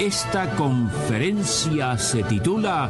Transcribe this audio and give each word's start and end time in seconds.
Esta 0.00 0.48
conferencia 0.56 1.98
se 1.98 2.22
titula 2.22 2.88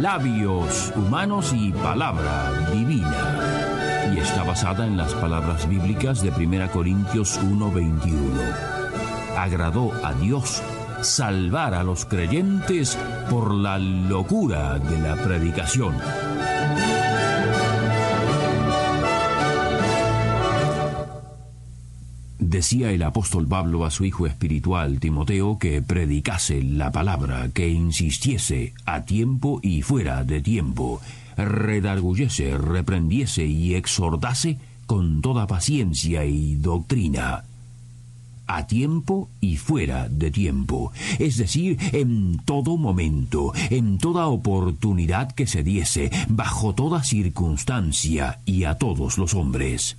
Labios 0.00 0.92
Humanos 0.96 1.52
y 1.56 1.70
Palabra 1.70 2.50
Divina 2.72 4.12
y 4.12 4.18
está 4.18 4.42
basada 4.42 4.84
en 4.84 4.96
las 4.96 5.14
palabras 5.14 5.68
bíblicas 5.68 6.22
de 6.22 6.30
1 6.30 6.72
Corintios 6.72 7.38
1:21. 7.40 8.18
Agradó 9.38 9.92
a 10.04 10.12
Dios 10.14 10.60
salvar 11.02 11.72
a 11.72 11.84
los 11.84 12.04
creyentes 12.04 12.98
por 13.30 13.54
la 13.54 13.78
locura 13.78 14.80
de 14.80 14.98
la 14.98 15.14
predicación. 15.14 15.94
Decía 22.50 22.90
el 22.90 23.04
apóstol 23.04 23.46
Pablo 23.46 23.84
a 23.84 23.92
su 23.92 24.04
hijo 24.04 24.26
espiritual 24.26 24.98
Timoteo 24.98 25.56
que 25.60 25.82
predicase 25.82 26.64
la 26.64 26.90
palabra, 26.90 27.48
que 27.54 27.68
insistiese 27.68 28.74
a 28.84 29.04
tiempo 29.04 29.60
y 29.62 29.82
fuera 29.82 30.24
de 30.24 30.40
tiempo, 30.40 31.00
redarguyese, 31.36 32.58
reprendiese 32.58 33.46
y 33.46 33.76
exhortase 33.76 34.58
con 34.86 35.22
toda 35.22 35.46
paciencia 35.46 36.24
y 36.24 36.56
doctrina 36.56 37.44
a 38.48 38.66
tiempo 38.66 39.28
y 39.40 39.56
fuera 39.56 40.08
de 40.08 40.32
tiempo, 40.32 40.90
es 41.20 41.36
decir, 41.36 41.78
en 41.92 42.38
todo 42.44 42.76
momento, 42.76 43.52
en 43.70 43.98
toda 43.98 44.26
oportunidad 44.26 45.30
que 45.30 45.46
se 45.46 45.62
diese, 45.62 46.10
bajo 46.28 46.74
toda 46.74 47.04
circunstancia 47.04 48.40
y 48.44 48.64
a 48.64 48.74
todos 48.74 49.18
los 49.18 49.34
hombres. 49.34 49.96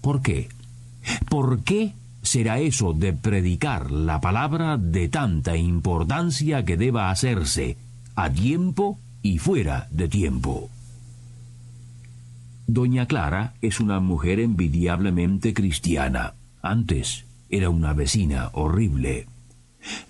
¿Por 0.00 0.22
qué? 0.22 0.48
¿Por 1.28 1.62
qué 1.64 1.94
será 2.22 2.58
eso 2.58 2.92
de 2.92 3.12
predicar 3.12 3.90
la 3.90 4.20
palabra 4.20 4.76
de 4.76 5.08
tanta 5.08 5.56
importancia 5.56 6.64
que 6.64 6.76
deba 6.76 7.10
hacerse 7.10 7.76
a 8.14 8.30
tiempo 8.30 8.98
y 9.22 9.38
fuera 9.38 9.88
de 9.90 10.08
tiempo? 10.08 10.70
Doña 12.66 13.06
Clara 13.06 13.54
es 13.62 13.80
una 13.80 13.98
mujer 13.98 14.40
envidiablemente 14.40 15.54
cristiana. 15.54 16.34
Antes 16.60 17.24
era 17.48 17.70
una 17.70 17.94
vecina 17.94 18.50
horrible. 18.52 19.26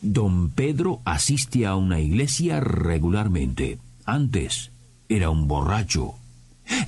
Don 0.02 0.50
Pedro 0.50 1.00
asiste 1.04 1.66
a 1.66 1.76
una 1.76 2.00
iglesia 2.00 2.58
regularmente. 2.58 3.78
Antes 4.04 4.72
era 5.08 5.30
un 5.30 5.46
borracho. 5.46 6.14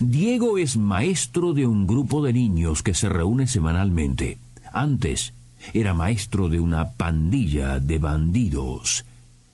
Diego 0.01 0.59
es 0.59 0.77
maestro 0.77 1.53
de 1.53 1.67
un 1.67 1.87
grupo 1.87 2.23
de 2.23 2.33
niños 2.33 2.83
que 2.83 2.95
se 2.95 3.09
reúne 3.09 3.47
semanalmente. 3.47 4.39
Antes 4.73 5.33
era 5.73 5.95
maestro 5.95 6.49
de 6.49 6.61
una 6.61 6.93
pandilla 6.93 7.81
de 7.81 7.99
bandidos. 7.99 9.05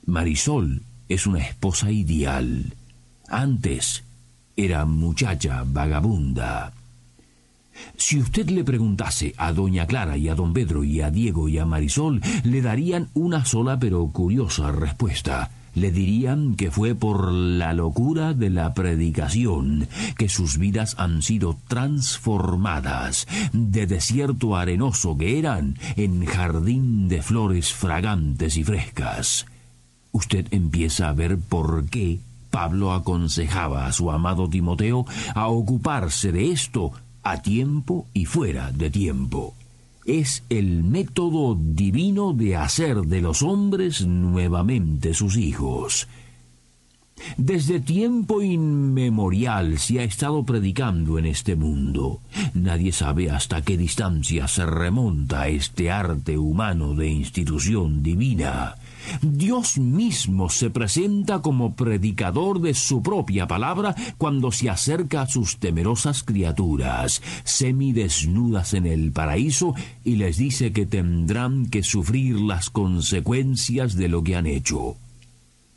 Marisol 0.04 0.82
es 1.08 1.27
una 1.27 1.41
esposa 1.41 1.91
ideal. 1.91 2.74
Antes 3.28 4.04
era 4.56 4.84
muchacha 4.84 5.64
vagabunda. 5.66 6.72
Si 7.97 8.19
usted 8.19 8.48
le 8.50 8.64
preguntase 8.64 9.34
a 9.37 9.53
doña 9.53 9.87
Clara 9.87 10.16
y 10.16 10.28
a 10.28 10.34
don 10.34 10.53
Pedro 10.53 10.82
y 10.82 11.03
a 11.03 11.10
Diego 11.10 11.48
y 11.48 11.58
a 11.58 11.66
Marisol, 11.66 12.22
le 12.44 12.62
darían 12.62 13.08
una 13.14 13.44
sola 13.44 13.78
pero 13.78 14.06
curiosa 14.08 14.72
respuesta 14.72 15.50
le 15.76 15.92
dirían 15.92 16.56
que 16.56 16.70
fue 16.70 16.94
por 16.94 17.31
la 17.31 17.75
locura 17.75 18.32
de 18.32 18.48
la 18.48 18.72
predicación 18.72 19.88
que 20.16 20.31
sus 20.31 20.56
vidas 20.56 20.97
han 20.98 21.20
sido 21.22 21.59
transformadas 21.69 23.28
de 23.53 23.87
desierto 23.87 24.56
arenoso 24.56 25.16
que 25.19 25.38
eran 25.38 25.78
en 25.97 26.25
jardín 26.25 27.09
de 27.09 27.22
flores 27.22 27.72
fragantes 27.72 28.56
y 28.56 28.64
frescas. 28.64 29.44
Usted 30.12 30.47
empieza 30.50 31.10
a 31.10 31.12
ver 31.12 31.38
por 31.38 31.84
qué 31.91 32.20
Pablo 32.50 32.93
aconsejaba 32.94 33.87
a 33.87 33.93
su 33.93 34.10
amado 34.10 34.48
Timoteo 34.48 35.04
a 35.34 35.48
ocuparse 35.48 36.32
de 36.32 36.53
esto 36.53 36.93
a 37.22 37.43
tiempo 37.43 38.06
y 38.14 38.25
fuera 38.25 38.72
de 38.72 38.88
tiempo 38.88 39.54
es 40.06 40.44
el 40.49 40.84
método 40.84 41.59
divino 41.61 42.33
de 42.33 42.56
hacer 42.56 43.03
de 43.03 43.21
los 43.21 43.43
hombres 43.43 44.06
nuevamente 44.06 45.15
sus 45.15 45.37
hijos. 45.37 46.09
Desde 47.37 47.81
tiempo 47.81 48.43
inmemorial 48.43 49.78
se 49.78 50.00
ha 50.00 50.05
estado 50.05 50.44
predicando 50.44 51.19
en 51.19 51.27
este 51.27 51.56
mundo. 51.56 52.21
Nadie 52.55 52.93
sabe 52.93 53.31
hasta 53.31 53.62
qué 53.62 53.77
distancia 53.77 54.47
se 54.49 54.65
remonta 54.65 55.49
este 55.49 55.91
arte 55.91 56.38
humano 56.38 56.94
de 56.94 57.09
institución 57.09 58.03
divina. 58.03 58.77
Dios 59.22 59.78
mismo 59.78 60.49
se 60.50 60.71
presenta 60.71 61.41
como 61.41 61.75
predicador 61.75 62.61
de 62.61 62.75
su 62.75 63.03
propia 63.03 63.47
palabra 63.47 63.94
cuando 64.19 64.53
se 64.53 64.71
acerca 64.71 65.22
a 65.22 65.27
sus 65.27 65.59
temerosas 65.59 66.22
criaturas, 66.22 67.22
semidesnudas 67.44 68.75
en 68.75 68.87
el 68.87 69.12
paraíso, 69.12 69.75
y 70.05 70.17
les 70.17 70.39
dice 70.39 70.72
que 70.72 70.87
tendrán 70.87 71.67
que 71.67 71.83
sufrir 71.83 72.41
las 72.41 72.71
consecuencias 72.71 73.97
de 73.97 74.09
lo 74.09 74.22
que 74.22 74.37
han 74.37 74.47
hecho. 74.47 74.97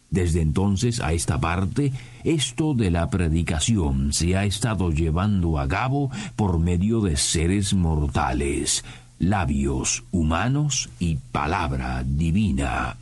Desde 0.09 0.41
entonces 0.41 1.01
a 1.01 1.13
esta 1.13 1.39
parte, 1.39 1.91
esto 2.23 2.73
de 2.73 2.89
la 2.89 3.09
predicación 3.09 4.11
se 4.11 4.35
ha 4.35 4.45
estado 4.45 4.91
llevando 4.91 5.59
a 5.59 5.67
cabo 5.67 6.09
por 6.35 6.57
medio 6.59 7.01
de 7.01 7.15
seres 7.15 7.73
mortales, 7.73 8.83
labios 9.19 10.03
humanos 10.11 10.89
y 10.99 11.17
palabra 11.31 12.03
divina. 12.03 12.97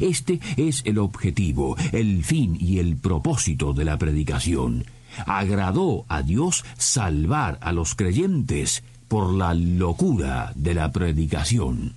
Este 0.00 0.40
es 0.56 0.82
el 0.84 0.98
objetivo, 0.98 1.76
el 1.92 2.24
fin 2.24 2.56
y 2.60 2.78
el 2.78 2.96
propósito 2.96 3.72
de 3.72 3.84
la 3.84 3.98
predicación. 3.98 4.84
Agradó 5.26 6.04
a 6.08 6.22
Dios 6.22 6.64
salvar 6.76 7.58
a 7.62 7.72
los 7.72 7.94
creyentes 7.94 8.82
por 9.08 9.32
la 9.32 9.54
locura 9.54 10.52
de 10.54 10.74
la 10.74 10.92
predicación. 10.92 11.94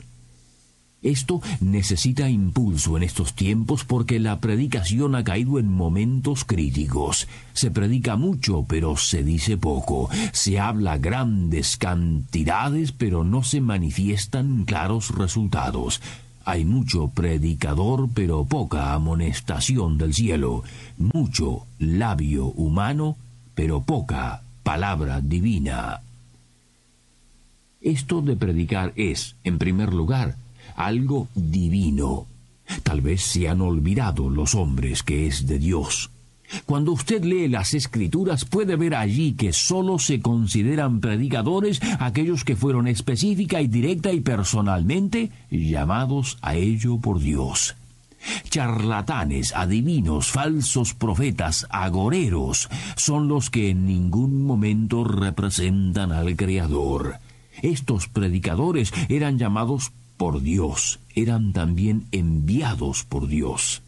Esto 1.02 1.42
necesita 1.62 2.30
impulso 2.30 2.98
en 2.98 3.04
estos 3.04 3.34
tiempos 3.34 3.86
porque 3.86 4.20
la 4.20 4.42
predicación 4.42 5.16
ha 5.16 5.24
caído 5.24 5.58
en 5.58 5.72
momentos 5.72 6.44
críticos. 6.44 7.28
Se 7.54 7.72
predica 7.72 8.18
mucho, 8.18 8.66
pero 8.68 8.98
se 8.98 9.24
dice 9.24 9.56
poco. 9.56 10.10
Se 10.34 10.60
habla 10.60 10.98
grandes 10.98 11.78
cantidades, 11.78 12.92
pero 12.92 13.24
no 13.24 13.44
se 13.44 13.62
manifiestan 13.62 14.66
claros 14.66 15.16
resultados. 15.16 16.02
Hay 16.50 16.66
mucho 16.66 17.10
predicador, 17.10 18.10
pero 18.12 18.44
poca 18.44 18.94
amonestación 18.94 20.00
del 20.00 20.16
cielo, 20.16 20.64
mucho 20.98 21.68
labio 21.78 22.48
humano, 22.48 23.18
pero 23.54 23.82
poca 23.82 24.42
palabra 24.64 25.22
divina. 25.22 26.02
Esto 27.82 28.24
de 28.24 28.36
predicar 28.36 28.94
es, 28.96 29.36
en 29.44 29.60
primer 29.60 29.94
lugar, 29.94 30.38
algo 30.76 31.28
divino. 31.36 32.26
Tal 32.82 33.02
vez 33.02 33.22
se 33.22 33.48
han 33.48 33.62
olvidado 33.62 34.28
los 34.32 34.56
hombres 34.56 35.04
que 35.04 35.28
es 35.28 35.46
de 35.46 35.60
Dios. 35.60 36.10
Cuando 36.66 36.92
usted 36.92 37.24
lee 37.24 37.48
las 37.48 37.74
escrituras 37.74 38.46
puede 38.46 38.76
ver 38.76 38.96
allí 38.96 39.34
que 39.34 39.54
sólo 39.54 40.00
se 40.00 40.20
consideran 40.20 41.00
predicadores 41.00 41.80
aquellos 42.00 42.44
que 42.44 42.56
fueron 42.56 42.88
específica 42.88 43.62
y 43.62 43.68
directa 43.68 44.12
y 44.12 44.22
personalmente 44.22 45.32
llamados 45.50 46.38
a 46.42 46.56
ello 46.56 46.98
por 46.98 47.20
Dios. 47.20 47.76
Charlatanes, 48.50 49.54
adivinos, 49.56 50.32
falsos 50.32 50.94
profetas, 50.94 51.68
agoreros 51.70 52.70
son 52.96 53.28
los 53.28 53.50
que 53.50 53.70
en 53.70 53.86
ningún 53.86 54.46
momento 54.46 55.04
representan 55.04 56.12
al 56.12 56.36
Creador. 56.36 57.16
Estos 57.62 58.08
predicadores 58.08 58.94
eran 59.08 59.38
llamados 59.38 59.92
por 60.18 60.42
Dios, 60.42 61.00
eran 61.16 61.54
también 61.54 62.08
enviados 62.12 63.06
por 63.06 63.28
Dios. 63.28 63.82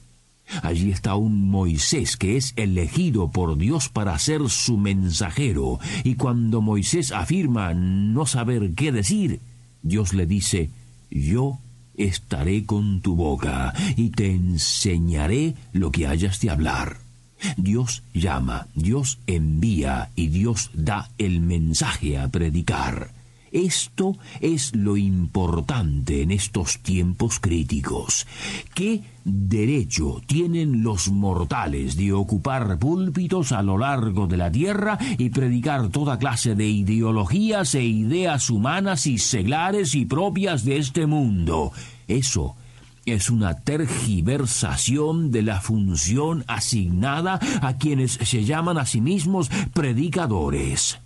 Allí 0.62 0.92
está 0.92 1.16
un 1.16 1.50
Moisés 1.50 2.18
que 2.18 2.38
es 2.38 2.54
elegido 2.56 3.30
por 3.30 3.58
Dios 3.58 3.90
para 3.90 4.18
ser 4.20 4.50
su 4.50 4.78
mensajero, 4.78 5.80
y 6.04 6.16
cuando 6.16 6.62
Moisés 6.62 7.12
afirma 7.12 7.74
no 7.74 8.26
saber 8.26 8.72
qué 8.76 8.92
decir, 8.92 9.40
Dios 9.82 10.14
le 10.14 10.26
dice, 10.26 10.70
yo 11.10 11.60
estaré 11.98 12.66
con 12.66 13.02
tu 13.02 13.16
boca 13.16 13.74
y 13.96 14.10
te 14.10 14.32
enseñaré 14.32 15.56
lo 15.74 15.92
que 15.92 16.08
hayas 16.08 16.40
de 16.42 16.50
hablar. 16.50 16.98
Dios 17.58 18.04
llama, 18.14 18.68
Dios 18.76 19.20
envía 19.28 20.12
y 20.16 20.28
Dios 20.28 20.70
da 20.74 21.10
el 21.18 21.42
mensaje 21.42 22.18
a 22.18 22.28
predicar. 22.28 23.21
Esto 23.52 24.18
es 24.40 24.74
lo 24.76 24.96
importante 24.96 26.22
en 26.22 26.32
estos 26.32 26.80
tiempos 26.80 27.40
críticos. 27.40 28.26
¿Qué 28.74 29.02
derecho 29.26 30.22
tienen 30.26 30.84
los 30.84 31.10
mortales 31.10 31.98
de 31.98 32.14
ocupar 32.14 32.80
púlpitos 32.80 33.52
a 33.52 33.62
lo 33.62 33.78
largo 33.78 34.28
de 34.28 34.38
la 34.38 34.52
tierra 34.52 34.98
y 35.18 35.30
predicar 35.30 35.90
toda 35.90 36.18
clase 36.18 36.56
de 36.56 36.68
ideologías 36.68 37.76
e 37.76 37.84
ideas 37.84 38.50
humanas 38.50 39.06
y 39.06 39.18
seglares 39.18 39.96
y 39.96 40.06
propias 40.06 40.64
de 40.64 40.78
este 40.78 41.06
mundo? 41.06 41.74
Eso 42.08 42.56
es 43.06 43.30
una 43.30 43.56
tergiversación 43.60 45.32
de 45.32 45.42
la 45.42 45.60
función 45.60 46.46
asignada 46.48 47.40
a 47.62 47.78
quienes 47.78 48.14
se 48.14 48.46
llaman 48.46 48.78
a 48.78 48.86
sí 48.86 49.02
mismos 49.02 49.50
predicadores. 49.74 51.00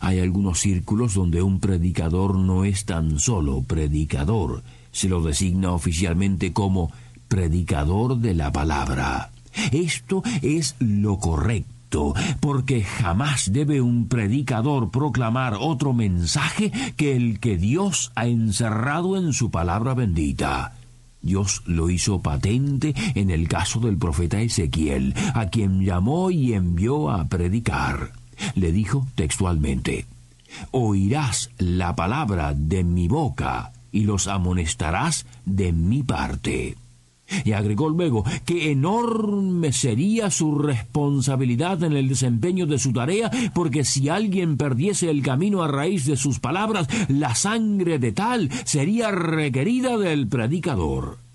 Hay 0.00 0.20
algunos 0.20 0.60
círculos 0.60 1.14
donde 1.14 1.42
un 1.42 1.60
predicador 1.60 2.36
no 2.36 2.64
es 2.64 2.84
tan 2.84 3.18
solo 3.18 3.62
predicador, 3.62 4.62
se 4.92 5.08
lo 5.08 5.22
designa 5.22 5.72
oficialmente 5.72 6.52
como 6.52 6.90
predicador 7.28 8.18
de 8.18 8.34
la 8.34 8.52
palabra. 8.52 9.30
Esto 9.72 10.22
es 10.42 10.76
lo 10.78 11.18
correcto, 11.18 12.14
porque 12.40 12.82
jamás 12.82 13.52
debe 13.52 13.80
un 13.80 14.08
predicador 14.08 14.90
proclamar 14.90 15.54
otro 15.58 15.92
mensaje 15.92 16.70
que 16.96 17.16
el 17.16 17.40
que 17.40 17.56
Dios 17.56 18.12
ha 18.14 18.26
encerrado 18.26 19.16
en 19.16 19.32
su 19.32 19.50
palabra 19.50 19.94
bendita. 19.94 20.74
Dios 21.22 21.62
lo 21.66 21.90
hizo 21.90 22.20
patente 22.20 22.94
en 23.14 23.30
el 23.30 23.48
caso 23.48 23.80
del 23.80 23.96
profeta 23.96 24.40
Ezequiel, 24.40 25.14
a 25.34 25.46
quien 25.46 25.84
llamó 25.84 26.30
y 26.30 26.52
envió 26.52 27.10
a 27.10 27.26
predicar 27.26 28.12
le 28.54 28.72
dijo 28.72 29.06
textualmente, 29.14 30.06
Oirás 30.70 31.50
la 31.58 31.94
palabra 31.96 32.54
de 32.54 32.84
mi 32.84 33.08
boca 33.08 33.72
y 33.92 34.04
los 34.04 34.26
amonestarás 34.26 35.26
de 35.44 35.72
mi 35.72 36.02
parte. 36.02 36.76
Y 37.44 37.52
agregó 37.52 37.88
luego 37.88 38.24
que 38.44 38.70
enorme 38.70 39.72
sería 39.72 40.30
su 40.30 40.56
responsabilidad 40.58 41.82
en 41.82 41.94
el 41.94 42.08
desempeño 42.08 42.66
de 42.66 42.78
su 42.78 42.92
tarea, 42.92 43.30
porque 43.52 43.84
si 43.84 44.08
alguien 44.08 44.56
perdiese 44.56 45.10
el 45.10 45.22
camino 45.22 45.62
a 45.62 45.68
raíz 45.68 46.04
de 46.06 46.16
sus 46.16 46.38
palabras, 46.38 46.86
la 47.08 47.34
sangre 47.34 47.98
de 47.98 48.12
tal 48.12 48.50
sería 48.64 49.10
requerida 49.10 49.98
del 49.98 50.28
predicador. 50.28 51.25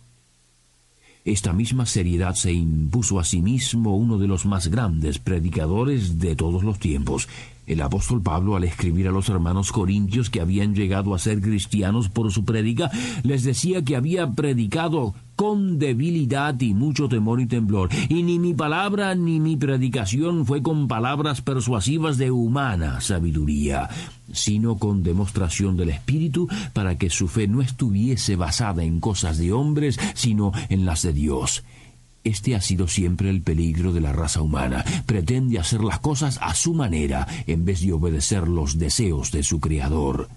Esta 1.23 1.53
misma 1.53 1.85
seriedad 1.85 2.33
se 2.33 2.51
impuso 2.51 3.19
a 3.19 3.23
sí 3.23 3.41
mismo 3.43 3.95
uno 3.95 4.17
de 4.17 4.27
los 4.27 4.45
más 4.47 4.69
grandes 4.69 5.19
predicadores 5.19 6.17
de 6.17 6.35
todos 6.35 6.63
los 6.63 6.79
tiempos, 6.79 7.29
el 7.67 7.81
apóstol 7.81 8.21
Pablo, 8.21 8.55
al 8.55 8.63
escribir 8.63 9.07
a 9.07 9.11
los 9.11 9.29
hermanos 9.29 9.71
corintios 9.71 10.29
que 10.29 10.41
habían 10.41 10.75
llegado 10.75 11.13
a 11.13 11.19
ser 11.19 11.41
cristianos 11.41 12.09
por 12.09 12.31
su 12.31 12.43
prédica, 12.43 12.89
les 13.23 13.43
decía 13.43 13.83
que 13.83 13.95
había 13.95 14.31
predicado 14.31 15.13
con 15.35 15.79
debilidad 15.79 16.59
y 16.61 16.73
mucho 16.73 17.07
temor 17.07 17.41
y 17.41 17.47
temblor, 17.47 17.89
y 18.09 18.21
ni 18.23 18.37
mi 18.37 18.53
palabra 18.53 19.15
ni 19.15 19.39
mi 19.39 19.57
predicación 19.57 20.45
fue 20.45 20.61
con 20.61 20.87
palabras 20.87 21.41
persuasivas 21.41 22.17
de 22.17 22.29
humana 22.29 23.01
sabiduría, 23.01 23.89
sino 24.31 24.77
con 24.77 25.01
demostración 25.01 25.77
del 25.77 25.89
Espíritu, 25.89 26.47
para 26.73 26.97
que 26.97 27.09
su 27.09 27.27
fe 27.27 27.47
no 27.47 27.61
estuviese 27.61 28.35
basada 28.35 28.83
en 28.83 28.99
cosas 28.99 29.37
de 29.37 29.51
hombres, 29.51 29.99
sino 30.13 30.51
en 30.69 30.85
las 30.85 31.01
de 31.01 31.13
Dios. 31.13 31.63
Este 32.23 32.55
ha 32.55 32.61
sido 32.61 32.87
siempre 32.87 33.29
el 33.29 33.41
peligro 33.41 33.93
de 33.93 34.01
la 34.01 34.13
raza 34.13 34.41
humana. 34.41 34.85
Pretende 35.05 35.59
hacer 35.59 35.83
las 35.83 35.99
cosas 35.99 36.37
a 36.41 36.53
su 36.53 36.73
manera 36.73 37.27
en 37.47 37.65
vez 37.65 37.81
de 37.81 37.93
obedecer 37.93 38.47
los 38.47 38.77
deseos 38.77 39.31
de 39.31 39.43
su 39.43 39.59
Creador. 39.59 40.29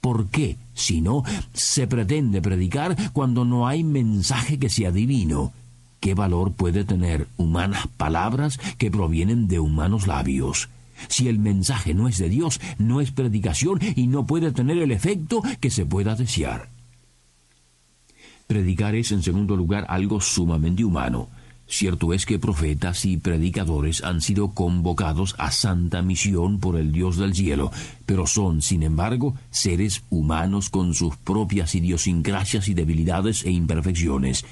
¿Por 0.00 0.28
qué, 0.28 0.56
si 0.74 1.00
no, 1.00 1.24
se 1.52 1.86
pretende 1.86 2.40
predicar 2.40 2.96
cuando 3.12 3.44
no 3.44 3.66
hay 3.66 3.84
mensaje 3.84 4.58
que 4.58 4.70
sea 4.70 4.92
divino? 4.92 5.52
¿Qué 6.00 6.14
valor 6.14 6.52
puede 6.52 6.84
tener 6.84 7.26
humanas 7.36 7.88
palabras 7.96 8.58
que 8.78 8.90
provienen 8.90 9.48
de 9.48 9.58
humanos 9.58 10.06
labios? 10.06 10.68
Si 11.08 11.28
el 11.28 11.38
mensaje 11.38 11.92
no 11.92 12.08
es 12.08 12.18
de 12.18 12.28
Dios, 12.28 12.60
no 12.78 13.00
es 13.00 13.10
predicación 13.10 13.80
y 13.96 14.06
no 14.06 14.26
puede 14.26 14.52
tener 14.52 14.78
el 14.78 14.92
efecto 14.92 15.42
que 15.60 15.70
se 15.70 15.84
pueda 15.84 16.14
desear. 16.14 16.75
Predicar 18.46 18.94
es, 18.94 19.10
en 19.12 19.22
segundo 19.22 19.56
lugar, 19.56 19.86
algo 19.88 20.20
sumamente 20.20 20.84
humano. 20.84 21.28
Cierto 21.68 22.12
es 22.12 22.26
que 22.26 22.38
profetas 22.38 23.04
y 23.04 23.16
predicadores 23.16 24.04
han 24.04 24.20
sido 24.20 24.52
convocados 24.52 25.34
a 25.36 25.50
santa 25.50 26.00
misión 26.00 26.60
por 26.60 26.76
el 26.76 26.92
Dios 26.92 27.16
del 27.16 27.34
cielo, 27.34 27.72
pero 28.06 28.28
son, 28.28 28.62
sin 28.62 28.84
embargo, 28.84 29.34
seres 29.50 30.04
humanos 30.08 30.70
con 30.70 30.94
sus 30.94 31.16
propias 31.16 31.74
idiosincrasias 31.74 32.68
y 32.68 32.74
debilidades 32.74 33.44
e 33.44 33.50
imperfecciones. 33.50 34.44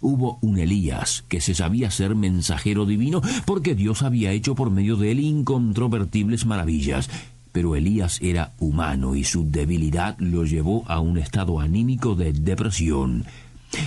Hubo 0.00 0.38
un 0.40 0.58
Elías 0.58 1.24
que 1.28 1.40
se 1.40 1.54
sabía 1.54 1.90
ser 1.90 2.14
mensajero 2.14 2.86
divino 2.86 3.22
porque 3.44 3.74
Dios 3.74 4.02
había 4.02 4.32
hecho 4.32 4.54
por 4.54 4.70
medio 4.70 4.96
de 4.96 5.12
él 5.12 5.20
incontrovertibles 5.20 6.46
maravillas, 6.46 7.10
pero 7.52 7.76
Elías 7.76 8.18
era 8.22 8.52
humano 8.58 9.14
y 9.14 9.24
su 9.24 9.48
debilidad 9.48 10.16
lo 10.18 10.44
llevó 10.44 10.84
a 10.88 11.00
un 11.00 11.18
estado 11.18 11.60
anímico 11.60 12.14
de 12.14 12.32
depresión. 12.32 13.24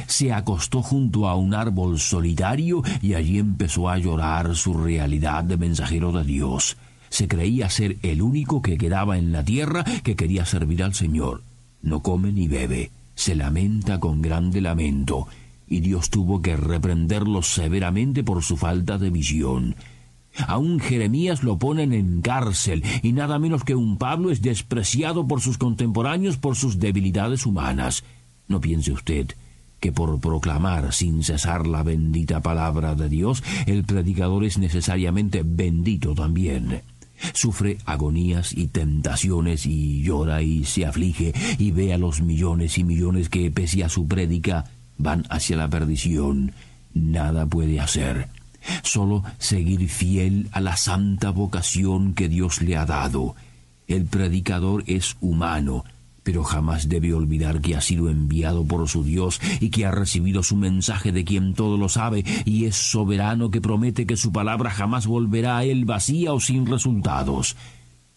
Se 0.07 0.33
acostó 0.33 0.81
junto 0.81 1.27
a 1.27 1.35
un 1.35 1.53
árbol 1.53 1.99
solitario 1.99 2.83
y 3.01 3.13
allí 3.15 3.37
empezó 3.37 3.89
a 3.89 3.97
llorar 3.97 4.55
su 4.55 4.73
realidad 4.73 5.43
de 5.43 5.57
mensajero 5.57 6.11
de 6.11 6.23
Dios. 6.23 6.77
Se 7.09 7.27
creía 7.27 7.69
ser 7.69 7.97
el 8.01 8.21
único 8.21 8.61
que 8.61 8.77
quedaba 8.77 9.17
en 9.17 9.31
la 9.31 9.43
tierra 9.43 9.83
que 10.03 10.15
quería 10.15 10.45
servir 10.45 10.83
al 10.83 10.93
Señor. 10.93 11.43
No 11.81 12.01
come 12.01 12.31
ni 12.31 12.47
bebe, 12.47 12.91
se 13.13 13.35
lamenta 13.35 13.99
con 13.99 14.21
grande 14.21 14.59
lamento, 14.59 15.27
y 15.67 15.79
Dios 15.79 16.09
tuvo 16.09 16.41
que 16.41 16.57
reprenderlo 16.57 17.41
severamente 17.41 18.23
por 18.23 18.43
su 18.43 18.57
falta 18.57 18.97
de 18.97 19.09
visión. 19.09 19.75
Aún 20.47 20.79
Jeremías 20.79 21.43
lo 21.43 21.57
ponen 21.57 21.93
en 21.93 22.21
cárcel, 22.21 22.83
y 23.01 23.13
nada 23.13 23.39
menos 23.39 23.63
que 23.63 23.75
un 23.75 23.97
Pablo 23.97 24.31
es 24.31 24.41
despreciado 24.41 25.27
por 25.27 25.41
sus 25.41 25.57
contemporáneos 25.57 26.37
por 26.37 26.55
sus 26.55 26.79
debilidades 26.79 27.45
humanas. 27.45 28.03
No 28.47 28.61
piense 28.61 28.91
usted 28.91 29.27
que 29.79 29.91
por 29.91 30.19
proclamar 30.19 30.93
sin 30.93 31.23
cesar 31.23 31.67
la 31.67 31.83
bendita 31.83 32.41
palabra 32.41 32.95
de 32.95 33.07
Dios, 33.07 33.43
el 33.65 33.83
predicador 33.83 34.43
es 34.43 34.57
necesariamente 34.57 35.43
bendito 35.45 36.15
también. 36.15 36.81
Sufre 37.33 37.77
agonías 37.85 38.51
y 38.51 38.67
tentaciones 38.67 39.65
y 39.65 40.01
llora 40.01 40.41
y 40.41 40.65
se 40.65 40.85
aflige 40.85 41.33
y 41.57 41.71
ve 41.71 41.93
a 41.93 41.97
los 41.97 42.21
millones 42.21 42.77
y 42.77 42.83
millones 42.83 43.29
que, 43.29 43.51
pese 43.51 43.83
a 43.83 43.89
su 43.89 44.07
prédica, 44.07 44.65
van 44.97 45.23
hacia 45.29 45.55
la 45.55 45.69
perdición. 45.69 46.51
Nada 46.93 47.45
puede 47.45 47.79
hacer 47.79 48.27
solo 48.83 49.23
seguir 49.37 49.87
fiel 49.89 50.49
a 50.51 50.61
la 50.61 50.77
santa 50.77 51.31
vocación 51.31 52.13
que 52.13 52.29
Dios 52.29 52.61
le 52.61 52.77
ha 52.77 52.85
dado. 52.85 53.35
El 53.87 54.05
predicador 54.05 54.83
es 54.87 55.15
humano, 55.21 55.83
pero 56.25 56.43
jamás 56.43 56.89
debe 56.89 57.13
olvidar 57.13 57.61
que 57.61 57.75
ha 57.75 57.81
sido 57.81 58.09
enviado 58.09 58.65
por 58.65 58.89
su 58.89 59.03
Dios 59.03 59.39
y 59.59 59.69
que 59.69 59.85
ha 59.85 59.91
recibido 59.91 60.41
su 60.41 60.55
mensaje 60.55 61.11
de 61.11 61.23
quien 61.23 61.53
todo 61.53 61.77
lo 61.77 61.87
sabe 61.87 62.25
y 62.45 62.65
es 62.65 62.75
soberano 62.75 63.51
que 63.51 63.61
promete 63.61 64.07
que 64.07 64.17
su 64.17 64.31
palabra 64.31 64.71
jamás 64.71 65.05
volverá 65.05 65.59
a 65.59 65.63
él 65.65 65.85
vacía 65.85 66.33
o 66.33 66.39
sin 66.39 66.65
resultados. 66.65 67.55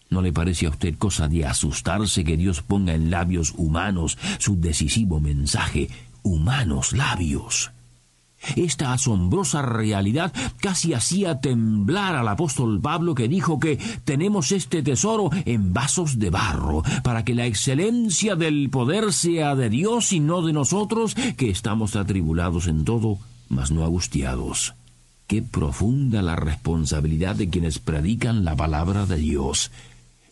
¿No 0.08 0.22
le 0.22 0.32
parece 0.32 0.64
a 0.64 0.70
usted 0.70 0.96
cosa 0.96 1.28
de 1.28 1.44
asustarse 1.44 2.24
que 2.24 2.38
Dios 2.38 2.62
ponga 2.62 2.94
en 2.94 3.10
labios 3.10 3.52
humanos 3.58 4.16
su 4.38 4.58
decisivo 4.58 5.20
mensaje? 5.20 5.90
Humanos 6.22 6.94
labios. 6.94 7.72
Esta 8.56 8.92
asombrosa 8.92 9.62
realidad 9.62 10.32
casi 10.60 10.94
hacía 10.94 11.40
temblar 11.40 12.16
al 12.16 12.28
apóstol 12.28 12.80
Pablo 12.80 13.14
que 13.14 13.28
dijo 13.28 13.58
que 13.58 13.78
tenemos 14.04 14.52
este 14.52 14.82
tesoro 14.82 15.30
en 15.44 15.72
vasos 15.72 16.18
de 16.18 16.30
barro, 16.30 16.82
para 17.02 17.24
que 17.24 17.34
la 17.34 17.46
excelencia 17.46 18.36
del 18.36 18.70
poder 18.70 19.12
sea 19.12 19.54
de 19.54 19.68
Dios 19.70 20.12
y 20.12 20.20
no 20.20 20.42
de 20.42 20.52
nosotros, 20.52 21.14
que 21.36 21.50
estamos 21.50 21.96
atribulados 21.96 22.66
en 22.66 22.84
todo, 22.84 23.18
mas 23.48 23.70
no 23.70 23.84
angustiados. 23.84 24.74
Qué 25.26 25.42
profunda 25.42 26.22
la 26.22 26.36
responsabilidad 26.36 27.36
de 27.36 27.50
quienes 27.50 27.78
predican 27.78 28.44
la 28.44 28.56
palabra 28.56 29.04
de 29.04 29.16
Dios. 29.16 29.70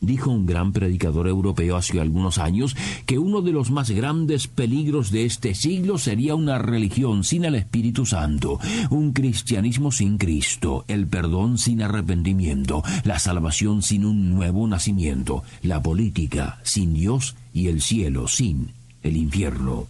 Dijo 0.06 0.30
un 0.30 0.46
gran 0.46 0.72
predicador 0.72 1.26
europeo 1.26 1.75
hace 1.75 2.00
algunos 2.00 2.38
años 2.38 2.76
que 3.06 3.18
uno 3.18 3.42
de 3.42 3.50
los 3.50 3.72
más 3.72 3.90
grandes 3.90 4.46
peligros 4.46 5.10
de 5.10 5.25
este 5.25 5.52
siglo 5.56 5.98
sería 5.98 6.36
una 6.36 6.58
religión 6.58 7.25
sin 7.25 7.44
el 7.44 7.56
Espíritu 7.56 8.06
Santo, 8.06 8.60
un 8.90 9.12
cristianismo 9.12 9.90
sin 9.90 10.16
Cristo, 10.16 10.84
el 10.86 11.08
perdón 11.08 11.58
sin 11.58 11.82
arrepentimiento, 11.82 12.84
la 13.02 13.18
salvación 13.18 13.82
sin 13.82 14.04
un 14.04 14.32
nuevo 14.32 14.68
nacimiento, 14.68 15.42
la 15.62 15.82
política 15.82 16.60
sin 16.62 16.94
Dios 16.94 17.34
y 17.52 17.66
el 17.66 17.82
cielo 17.82 18.28
sin 18.28 18.70
el 19.02 19.16
infierno. 19.16 19.88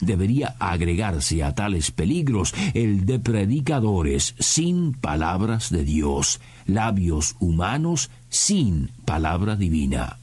Debería 0.00 0.54
agregarse 0.58 1.42
a 1.42 1.54
tales 1.54 1.90
peligros 1.90 2.54
el 2.74 3.06
de 3.06 3.18
predicadores 3.18 4.34
sin 4.38 4.92
palabras 4.92 5.70
de 5.70 5.84
Dios, 5.84 6.40
labios 6.66 7.36
humanos 7.40 8.10
sin 8.28 8.90
palabra 9.04 9.56
divina. 9.56 10.18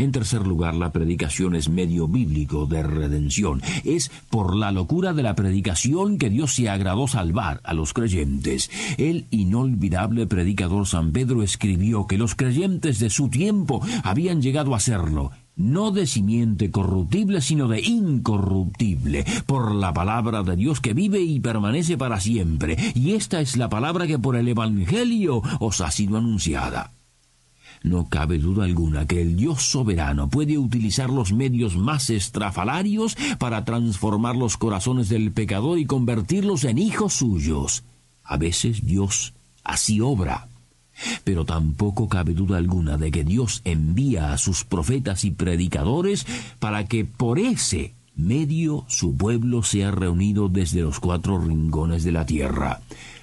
En 0.00 0.12
tercer 0.12 0.46
lugar, 0.46 0.76
la 0.76 0.92
predicación 0.92 1.54
es 1.54 1.68
medio 1.68 2.08
bíblico 2.08 2.64
de 2.64 2.82
redención. 2.82 3.60
Es 3.84 4.10
por 4.30 4.56
la 4.56 4.72
locura 4.72 5.12
de 5.12 5.22
la 5.22 5.34
predicación 5.34 6.16
que 6.16 6.30
Dios 6.30 6.54
se 6.54 6.70
agradó 6.70 7.06
salvar 7.06 7.60
a 7.64 7.74
los 7.74 7.92
creyentes. 7.92 8.70
El 8.96 9.26
inolvidable 9.30 10.26
predicador 10.26 10.86
San 10.86 11.12
Pedro 11.12 11.42
escribió 11.42 12.06
que 12.06 12.16
los 12.16 12.34
creyentes 12.34 12.98
de 12.98 13.10
su 13.10 13.28
tiempo 13.28 13.82
habían 14.02 14.40
llegado 14.40 14.74
a 14.74 14.80
serlo, 14.80 15.32
no 15.54 15.90
de 15.90 16.06
simiente 16.06 16.70
corruptible, 16.70 17.42
sino 17.42 17.68
de 17.68 17.82
incorruptible, 17.82 19.26
por 19.44 19.74
la 19.74 19.92
palabra 19.92 20.42
de 20.42 20.56
Dios 20.56 20.80
que 20.80 20.94
vive 20.94 21.20
y 21.20 21.40
permanece 21.40 21.98
para 21.98 22.20
siempre. 22.20 22.78
Y 22.94 23.12
esta 23.12 23.42
es 23.42 23.58
la 23.58 23.68
palabra 23.68 24.06
que 24.06 24.18
por 24.18 24.36
el 24.36 24.48
Evangelio 24.48 25.42
os 25.58 25.82
ha 25.82 25.90
sido 25.90 26.16
anunciada. 26.16 26.94
No 27.82 28.08
cabe 28.08 28.38
duda 28.38 28.64
alguna 28.64 29.06
que 29.06 29.22
el 29.22 29.36
Dios 29.36 29.62
soberano 29.62 30.28
puede 30.28 30.58
utilizar 30.58 31.08
los 31.08 31.32
medios 31.32 31.76
más 31.76 32.10
estrafalarios 32.10 33.16
para 33.38 33.64
transformar 33.64 34.36
los 34.36 34.58
corazones 34.58 35.08
del 35.08 35.32
pecador 35.32 35.78
y 35.78 35.86
convertirlos 35.86 36.64
en 36.64 36.78
hijos 36.78 37.14
suyos. 37.14 37.84
A 38.22 38.36
veces 38.36 38.84
Dios 38.84 39.32
así 39.64 40.00
obra. 40.00 40.48
Pero 41.24 41.46
tampoco 41.46 42.08
cabe 42.08 42.34
duda 42.34 42.58
alguna 42.58 42.98
de 42.98 43.10
que 43.10 43.24
Dios 43.24 43.62
envía 43.64 44.32
a 44.32 44.38
sus 44.38 44.64
profetas 44.64 45.24
y 45.24 45.30
predicadores 45.30 46.26
para 46.58 46.84
que 46.84 47.06
por 47.06 47.38
ese 47.38 47.94
medio 48.14 48.84
su 48.88 49.16
pueblo 49.16 49.62
sea 49.62 49.90
reunido 49.90 50.50
desde 50.50 50.82
los 50.82 51.00
cuatro 51.00 51.38
rincones 51.38 52.04
de 52.04 52.12
la 52.12 52.26
tierra. 52.26 52.80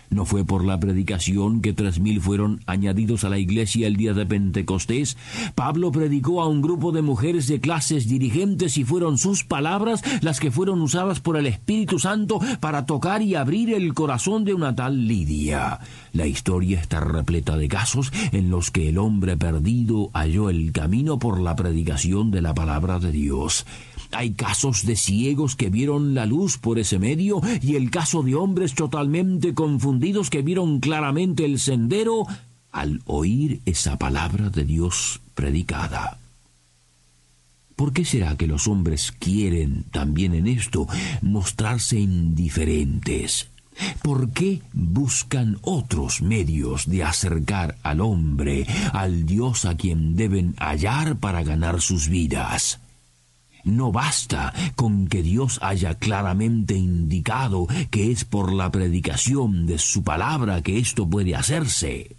No 0.09 0.25
fue 0.25 0.45
por 0.45 0.63
la 0.65 0.79
predicación 0.79 1.61
que 1.61 1.73
tres 1.73 1.99
mil 1.99 2.21
fueron 2.21 2.61
añadidos 2.65 3.23
a 3.23 3.29
la 3.29 3.39
iglesia 3.39 3.87
el 3.87 3.97
día 3.97 4.13
de 4.13 4.25
Pentecostés. 4.25 5.17
Pablo 5.53 5.91
predicó 5.91 6.41
a 6.41 6.47
un 6.47 6.61
grupo 6.61 6.91
de 6.91 7.01
mujeres 7.01 7.47
de 7.47 7.59
clases 7.59 8.07
dirigentes 8.07 8.77
y 8.77 8.83
fueron 8.83 9.17
sus 9.17 9.43
palabras 9.43 10.01
las 10.21 10.39
que 10.39 10.51
fueron 10.51 10.81
usadas 10.81 11.19
por 11.19 11.37
el 11.37 11.45
Espíritu 11.45 11.99
Santo 11.99 12.39
para 12.59 12.85
tocar 12.85 13.21
y 13.21 13.35
abrir 13.35 13.73
el 13.73 13.93
corazón 13.93 14.45
de 14.45 14.53
una 14.53 14.75
tal 14.75 15.07
Lidia. 15.07 15.79
La 16.13 16.25
historia 16.25 16.79
está 16.79 16.99
repleta 16.99 17.57
de 17.57 17.67
casos 17.67 18.11
en 18.31 18.49
los 18.49 18.71
que 18.71 18.89
el 18.89 18.97
hombre 18.97 19.37
perdido 19.37 20.09
halló 20.13 20.49
el 20.49 20.71
camino 20.71 21.19
por 21.19 21.39
la 21.39 21.55
predicación 21.55 22.31
de 22.31 22.41
la 22.41 22.53
palabra 22.53 22.99
de 22.99 23.11
Dios. 23.11 23.65
Hay 24.11 24.31
casos 24.31 24.85
de 24.85 24.95
ciegos 24.95 25.55
que 25.55 25.69
vieron 25.69 26.13
la 26.13 26.25
luz 26.25 26.57
por 26.57 26.79
ese 26.79 26.99
medio 26.99 27.41
y 27.61 27.75
el 27.75 27.91
caso 27.91 28.23
de 28.23 28.35
hombres 28.35 28.73
totalmente 28.73 29.53
confundidos 29.53 30.29
que 30.29 30.41
vieron 30.41 30.79
claramente 30.79 31.45
el 31.45 31.59
sendero 31.59 32.25
al 32.71 33.01
oír 33.05 33.61
esa 33.65 33.97
palabra 33.97 34.49
de 34.49 34.63
Dios 34.63 35.21
predicada. 35.35 36.19
¿Por 37.75 37.93
qué 37.93 38.05
será 38.05 38.35
que 38.35 38.47
los 38.47 38.67
hombres 38.67 39.11
quieren 39.11 39.83
también 39.91 40.33
en 40.33 40.47
esto 40.47 40.87
mostrarse 41.21 41.99
indiferentes? 41.99 43.49
¿Por 44.01 44.31
qué 44.31 44.61
buscan 44.73 45.59
otros 45.61 46.23
medios 46.23 46.89
de 46.89 47.03
acercar 47.03 47.77
al 47.83 48.01
hombre 48.01 48.65
al 48.93 49.27
Dios 49.27 49.65
a 49.65 49.75
quien 49.75 50.15
deben 50.15 50.55
hallar 50.57 51.17
para 51.17 51.43
ganar 51.43 51.81
sus 51.81 52.07
vidas? 52.07 52.79
No 53.67 53.91
basta 53.91 54.53
con 54.77 55.07
que 55.09 55.21
Dios 55.21 55.59
haya 55.62 55.95
claramente 55.95 56.74
indicado 56.74 57.67
que 57.91 58.12
es 58.12 58.24
por 58.24 58.53
la 58.53 58.71
predicación 58.71 59.67
de 59.67 59.77
su 59.77 60.03
palabra 60.03 60.62
que 60.62 60.79
esto 60.79 61.05
puede 61.05 61.36
hacerse. 61.36 62.15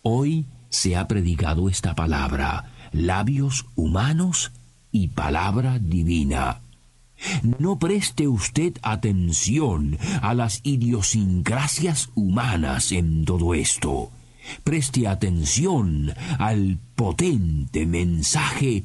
Hoy 0.00 0.46
se 0.70 0.96
ha 0.96 1.06
predicado 1.06 1.68
esta 1.68 1.94
palabra, 1.94 2.72
labios 2.92 3.66
humanos 3.74 4.52
y 4.90 5.08
palabra 5.08 5.78
divina. 5.78 6.62
No 7.58 7.78
preste 7.78 8.26
usted 8.26 8.78
atención 8.80 9.98
a 10.22 10.32
las 10.32 10.60
idiosincrasias 10.62 12.08
humanas 12.14 12.90
en 12.90 13.26
todo 13.26 13.52
esto. 13.52 14.10
Preste 14.62 15.06
atención 15.08 16.14
al 16.38 16.78
potente 16.96 17.84
mensaje 17.84 18.84